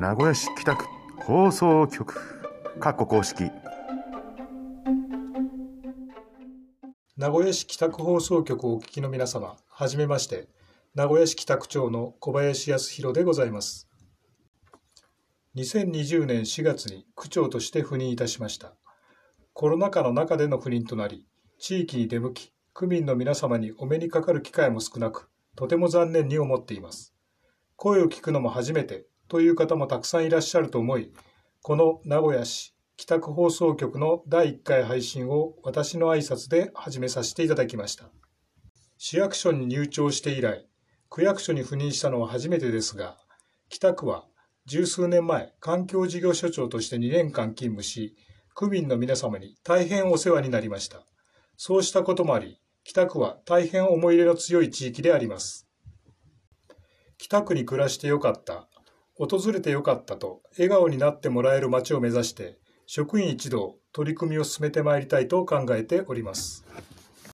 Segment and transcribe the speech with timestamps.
[0.00, 0.86] 名古屋市北区
[1.18, 2.14] 放送局
[2.80, 3.50] 括弧公式
[7.18, 10.48] 名古屋市北区放送局をお聞きの皆様、はじめまして、
[10.94, 13.90] 名古屋市北区長の小林康弘でございます。
[15.56, 18.72] 2020年4月に区長として赴任いたしました。
[19.52, 21.26] コロナ禍の中での赴任となり、
[21.58, 27.14] 地域に出向き、区民の皆様にお目にかかる機会も少なく、とても残念に思っています。
[27.76, 31.12] 声を聞くのも初めてという方もたくさんいらっしゃると思い、
[31.62, 38.10] この名古屋市北区放送局の第1回配信を私の挨拶で始めさせていただきました。
[38.98, 40.66] 市役所に入庁して以来、
[41.08, 43.16] 区役所に赴任したのは初めてですが、
[43.68, 44.24] 北区は
[44.66, 48.16] 十数年前、環境事業所長として2年間勤務し、
[48.54, 51.06] 区民の皆様に大変お世話になりました。
[51.56, 55.68] そうしたこともあり、北区は大変思い入れの強い地域であります。
[57.16, 58.68] 北区に暮らしてよかった、
[59.20, 66.64] 訪れてよかったと笑顔になってもらえる街を目指して、職員一同取り組みを進めてまいりたいと考えております。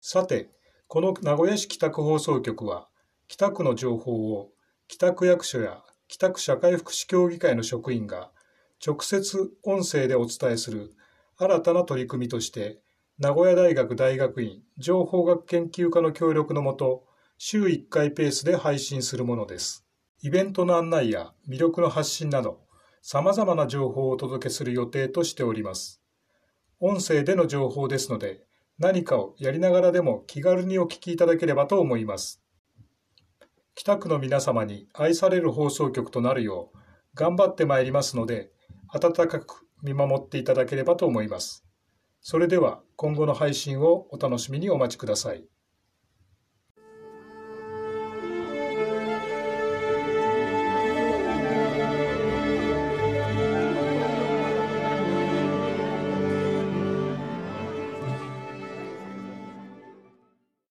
[0.00, 0.50] さて、
[0.88, 2.88] この名古屋市北区放送局は、
[3.28, 4.50] 北区の情報を
[4.88, 8.32] 北区役所や北区社会福祉協議会の職員が
[8.84, 10.92] 直接音声でお伝えする
[11.36, 12.80] 新たな取り組みとして、
[13.20, 17.04] 名古屋大学大学院情報学研究科の協力のもと、
[17.38, 19.85] 週1回ペースで配信するものです。
[20.22, 22.60] イベントの案内や魅力の発信など、
[23.02, 26.02] 様々な情報をお届けする予定としております。
[26.80, 28.44] 音声での情報ですので、
[28.78, 32.42] 何かをやりながらでも気軽にお聞きいただければと思います。
[33.74, 36.78] 北区の皆様に愛される放送局となるよう
[37.14, 38.50] 頑張ってまいりますので、
[38.88, 41.64] 温かく見守っていただければと思います。
[42.20, 45.46] それでは今後の配信をお楽しみにお待ちください。